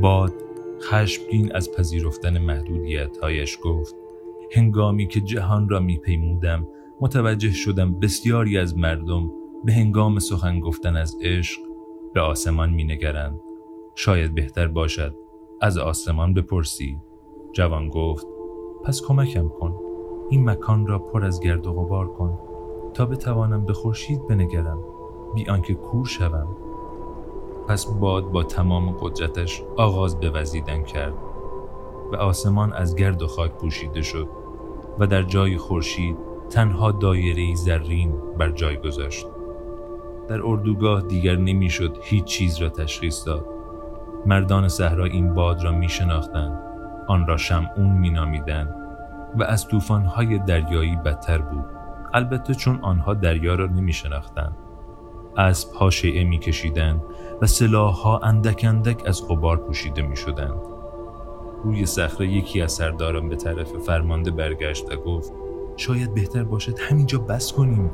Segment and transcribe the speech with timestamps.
[0.00, 0.32] باد
[0.82, 3.94] خشمگین از پذیرفتن محدودیتهایش گفت
[4.52, 6.68] هنگامی که جهان را میپیمودم
[7.00, 9.30] متوجه شدم بسیاری از مردم
[9.64, 11.60] به هنگام سخن گفتن از عشق
[12.14, 13.40] به آسمان مینگرند.
[13.94, 15.16] شاید بهتر باشد
[15.60, 16.96] از آسمان بپرسی
[17.52, 18.26] جوان گفت
[18.84, 19.74] پس کمکم کن.
[20.30, 22.38] این مکان را پر از گرد و غبار کن.
[22.94, 24.78] تا بتوانم به خورشید بنگرم.
[25.34, 26.56] بی آنکه کور شوم.
[27.68, 31.14] پس باد با تمام قدرتش آغاز به وزیدن کرد
[32.12, 34.28] و آسمان از گرد و خاک پوشیده شد
[34.98, 36.16] و در جای خورشید
[36.50, 39.26] تنها دایره زرین بر جای گذاشت.
[40.28, 43.46] در اردوگاه دیگر نمی‌شد هیچ چیز را تشخیص داد.
[44.26, 46.60] مردان صحرا این باد را می شناختند
[47.08, 48.74] آن را شمعون می نامیدن
[49.38, 51.64] و از طوفان‌های دریایی بدتر بود.
[52.14, 54.56] البته چون آنها دریا را نمی شناختند
[55.36, 57.02] اسب ها شیعه می کشیدن
[57.42, 60.60] و سلاح ها اندک اندک از غبار پوشیده می شدند.
[61.64, 65.32] روی صخره یکی از سرداران به طرف فرمانده برگشت و گفت
[65.76, 67.90] شاید بهتر باشد همینجا بس کنیم.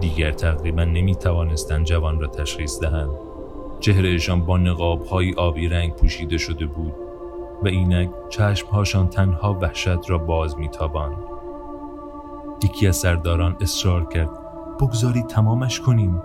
[0.00, 3.10] دیگر تقریبا نمی توانستند جوان را تشخیص دهند.
[3.80, 6.94] چهرهشان با نقاب های آبی رنگ پوشیده شده بود
[7.62, 11.18] و اینک چشمهاشان تنها وحشت را باز میتاباند.
[12.64, 14.30] یکی از سرداران اصرار کرد
[14.80, 16.22] بگذارید تمامش کنیم.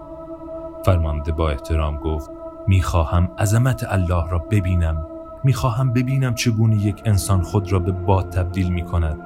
[0.86, 2.31] فرمانده با احترام گفت
[2.67, 5.08] می‌خواهم عظمت الله را ببینم.
[5.44, 9.20] می‌خواهم ببینم چگونه یک انسان خود را به باد تبدیل می کند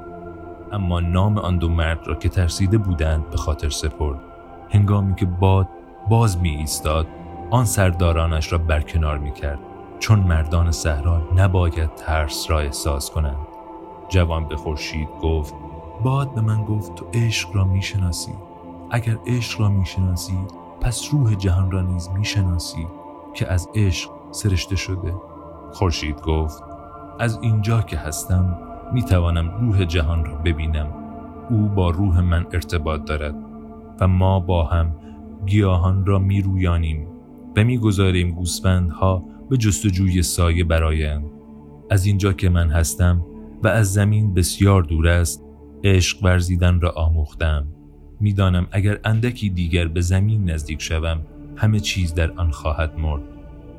[0.71, 4.19] اما نام آن دو مرد را که ترسیده بودند به خاطر سپرد.
[4.69, 5.67] هنگامی که باد
[6.09, 7.07] باز می ایستاد
[7.51, 9.59] آن سردارانش را برکنار می کرد
[9.99, 13.47] چون مردان صحرا نباید ترس را احساس کنند.
[14.09, 15.53] جوان به خورشید گفت
[16.03, 18.33] باد به من گفت تو عشق را می‌شناسی.
[18.91, 20.37] اگر عشق را می‌شناسی
[20.81, 22.87] پس روح جهان را نیز می‌شناسی
[23.33, 25.13] که از عشق سرشته شده.
[25.73, 26.63] خورشید گفت
[27.19, 28.57] از اینجا که هستم
[28.93, 30.93] می‌توانم روح جهان را ببینم.
[31.49, 33.35] او با روح من ارتباط دارد
[33.99, 34.95] و ما با هم
[35.45, 37.07] گیاهان را میرویانیم
[37.57, 41.31] و می‌گذاریم گوسفندها به جستجوی سایه برایم
[41.89, 43.25] از اینجا که من هستم
[43.63, 45.43] و از زمین بسیار دور است
[45.83, 47.67] عشق ورزیدن را آموختم.
[48.21, 51.21] می‌دانم اگر اندکی دیگر به زمین نزدیک شوم
[51.55, 53.21] همه چیز در آن خواهد مرد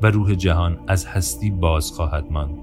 [0.02, 2.54] و روح جهان از هستی باز خواهد ماند.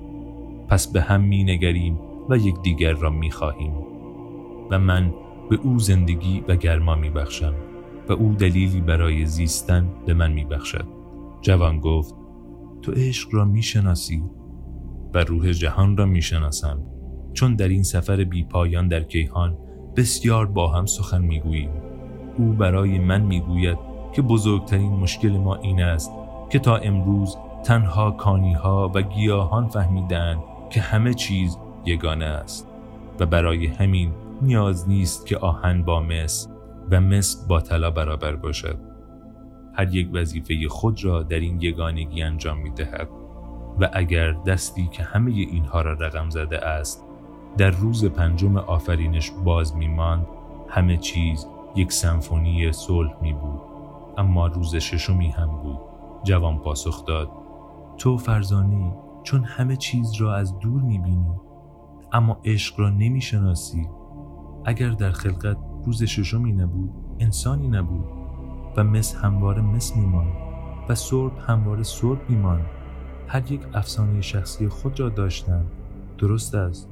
[0.68, 3.74] پس به هم می نگریم و یکدیگر را می خواهیم.
[4.72, 5.14] و من
[5.50, 7.54] به او زندگی و گرما می بخشم
[8.10, 10.86] و او دلیلی برای زیستن به من می بخشد.
[11.42, 12.16] جوان گفت
[12.82, 14.24] تو عشق را می شناسی
[15.14, 16.82] و روح جهان را می شناسم.
[17.34, 19.58] چون در این سفر بی پایان در کیهان
[19.96, 21.72] بسیار با هم سخن می گوییم
[22.38, 23.78] او برای من می گوید
[24.14, 26.12] که بزرگترین مشکل ما این است
[26.50, 30.40] که تا امروز تنها کانیها و گیاهان فهمیدند
[30.70, 32.68] که همه چیز یگانه است
[33.20, 36.50] و برای همین نیاز نیست که آهن با مس
[36.92, 38.78] و مس با طلا برابر باشد.
[39.74, 43.10] هر یک وظیفه خود را در این یگانگی انجام می دهد
[43.80, 47.06] و اگر دستی که همه اینها را رقم زده است
[47.58, 50.28] در روز پنجم آفرینش باز می ماند
[50.70, 51.46] همه چیز
[51.76, 53.62] یک سمفونی صلح می بود
[54.18, 55.80] اما روز ششمی هم بود.
[56.24, 57.30] جوان پاسخ داد
[57.98, 58.92] تو فرزانی
[59.24, 61.40] چون همه چیز را از دور می بینی
[62.12, 63.90] اما عشق را نمی شناسی
[64.66, 68.06] اگر در خلقت روز ششمی نبود انسانی نبود
[68.78, 70.34] و مس همواره مس میماند
[70.90, 72.66] و سرب همواره سرب میماند.
[73.28, 75.72] هر یک افسانه شخصی خود را داشتند.
[76.18, 76.89] درست است.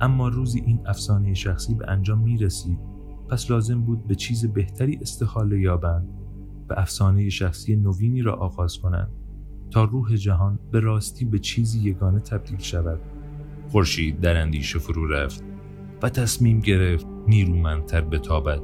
[0.00, 2.78] اما روزی این افسانه شخصی به انجام می رسید
[3.28, 6.08] پس لازم بود به چیز بهتری استحاله یابند
[6.68, 9.12] و افسانه شخصی نوینی را آغاز کنند
[9.70, 13.00] تا روح جهان به راستی به چیزی یگانه تبدیل شود.
[13.68, 15.44] خورشید در اندیشه فرو رفت
[16.02, 18.60] و تصمیم گرفت نیرومندتر بتابد.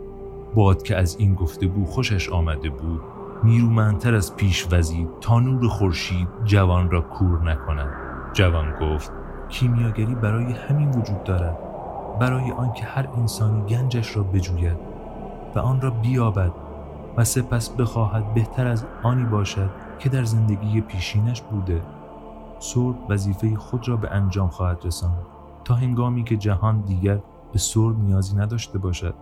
[0.55, 3.01] باد که از این گفتگو خوشش آمده بود
[3.45, 7.93] نیرومندتر از پیش وزید تا نور خورشید جوان را کور نکند.
[8.33, 9.13] جوان گفت
[9.53, 11.59] کیمیاگری برای همین وجود دارد
[12.19, 14.77] برای آنکه هر انسانی گنجش را بجوید
[15.55, 16.53] و آن را بیابد
[17.17, 21.83] و سپس بخواهد بهتر از آنی باشد که در زندگی پیشینش بوده.
[22.59, 25.27] سرب وظیفه خود را به انجام خواهد رساند
[25.65, 27.19] تا هنگامی که جهان دیگر
[27.53, 29.15] به سرب نیازی نداشته باشد.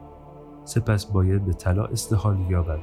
[0.64, 2.80] سپس باید به طلا استحالی یابد.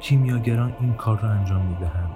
[0.00, 2.10] کیمیاگران این کار را انجام می‌دهند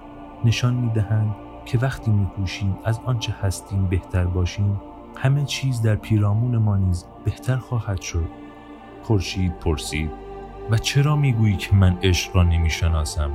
[0.45, 1.35] نشان می‌دهند
[1.67, 4.81] که وقتی میکوشیم از آنچه هستیم بهتر باشیم
[5.17, 8.29] همه چیز در پیرامون ما نیز بهتر خواهد شد.
[9.03, 10.11] خورشید پرسید
[10.71, 13.31] و چرا می‌گویی که من عشق را نمی‌شناسم؟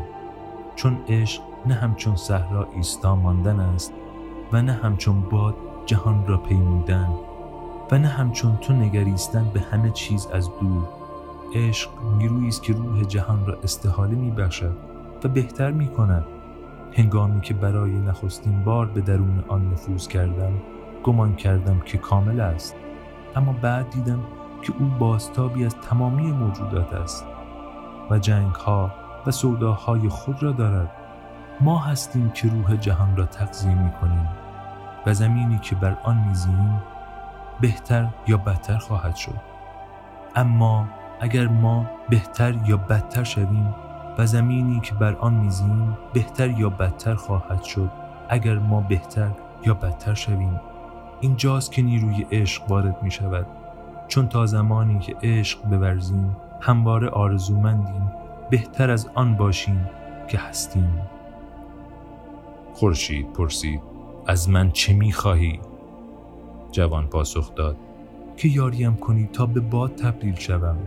[0.76, 3.94] چون عشق نه همچون صحرا ایستا ماندن است
[4.52, 5.56] و نه همچون باد
[5.86, 7.10] جهان را پیمودن
[7.92, 10.88] و نه همچون تو نگریستن به همه چیز از دور.
[11.56, 14.78] عشق نیرویی است که روح جهان را استحاله می بخشد
[15.24, 16.26] و بهتر می کند
[16.94, 20.54] هنگامی که برای نخستین بار به درون آن نفوذ کردم
[21.04, 22.76] گمان کردم که کامل است.
[23.36, 24.20] اما بعد دیدم
[24.62, 27.26] که او بازتابی از تمامی موجودات است
[28.10, 28.92] و جنگ ها
[29.28, 30.92] و سوداهای خود را دارد.
[31.62, 34.28] ما هستیم که روح جهان را تقضیم می کنیم
[35.06, 36.82] و زمینی که بر آن میزیم
[37.62, 39.42] بهتر یا بدتر خواهد شد.
[40.36, 40.88] اما
[41.20, 43.76] اگر ما بهتر یا بدتر شویم
[44.18, 47.90] و زمینی که بر آن میزیم بهتر یا بدتر خواهد شد.
[48.30, 49.32] اگر ما بهتر
[49.66, 50.60] یا بدتر شویم
[51.22, 53.46] اینجاست که نیروی عشق وارد می شود
[54.08, 58.12] چون تا زمانی که عشق بورزیم همواره آرزومندیم
[58.50, 59.90] بهتر از آن باشیم
[60.28, 61.02] که هستیم.
[62.74, 63.82] خورشید پرسید
[64.28, 65.60] از من چه می خواهی؟
[66.72, 67.76] جوان پاسخ داد
[68.38, 70.78] که یاریم کنی تا به باد تبدیل شوم.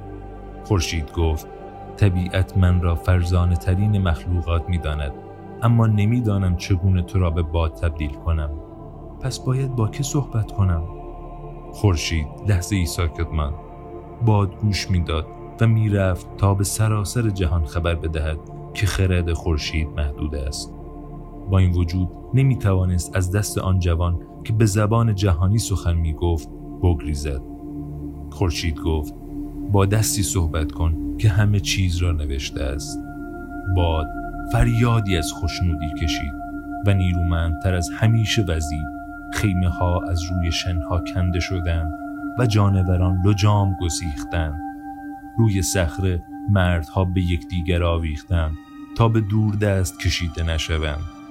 [0.65, 1.47] خورشید گفت
[1.97, 5.13] طبیعت من را فرزانه ترین مخلوقات می داند
[5.63, 8.51] اما نمی‌دانم چگونه تو را به باد تبدیل کنم.
[9.21, 10.83] پس باید با که صحبت کنم؟
[11.73, 13.53] خورشید لحظه ای ساکت من
[14.27, 15.27] باد گوش می‌داد
[15.61, 18.39] و می‌رفت تا به سراسر جهان خبر بدهد
[18.75, 20.75] که خرد خورشید محدود است.
[21.51, 26.13] با این وجود نمی توانست از دست آن جوان که به زبان جهانی سخن می
[26.13, 26.49] گفت
[26.83, 27.43] بگریزد.
[28.31, 29.15] خورشید گفت
[29.73, 31.04] با دستی صحبت کن.
[31.19, 32.99] که همه چیز را نوشته است.
[33.77, 34.07] باد
[34.53, 36.35] فریادی از خوشنودی کشید
[36.87, 38.87] و نیرومندتر از همیشه وزید.
[39.33, 41.93] خیمه ها از روی شنها کنده شدند
[42.39, 44.61] و جانوران لجام گسیختند.
[45.39, 48.55] روی صخره مردها به یکدیگر آویختند
[48.97, 51.24] تا به دور دست کشیده نشوند.